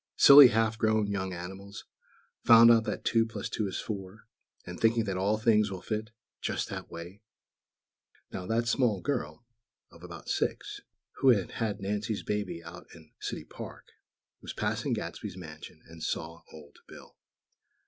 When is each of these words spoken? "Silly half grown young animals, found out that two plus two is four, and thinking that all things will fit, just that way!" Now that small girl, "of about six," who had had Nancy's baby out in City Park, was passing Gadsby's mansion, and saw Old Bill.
"Silly 0.17 0.47
half 0.47 0.79
grown 0.79 1.05
young 1.05 1.31
animals, 1.31 1.85
found 2.43 2.71
out 2.71 2.85
that 2.85 3.05
two 3.05 3.23
plus 3.23 3.49
two 3.49 3.67
is 3.67 3.79
four, 3.79 4.25
and 4.65 4.79
thinking 4.79 5.03
that 5.03 5.15
all 5.15 5.37
things 5.37 5.69
will 5.69 5.83
fit, 5.83 6.09
just 6.41 6.69
that 6.69 6.89
way!" 6.89 7.21
Now 8.31 8.47
that 8.47 8.67
small 8.67 9.01
girl, 9.01 9.45
"of 9.91 10.01
about 10.01 10.27
six," 10.27 10.81
who 11.17 11.29
had 11.29 11.51
had 11.51 11.79
Nancy's 11.81 12.23
baby 12.23 12.63
out 12.63 12.87
in 12.95 13.11
City 13.19 13.45
Park, 13.45 13.89
was 14.41 14.53
passing 14.53 14.93
Gadsby's 14.93 15.37
mansion, 15.37 15.83
and 15.87 16.01
saw 16.01 16.41
Old 16.51 16.79
Bill. 16.87 17.15